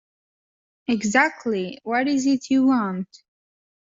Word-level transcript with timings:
Exactly 0.87 1.77
what 1.83 2.07
is 2.07 2.25
it 2.25 2.49
you 2.49 2.65
want? 2.65 3.07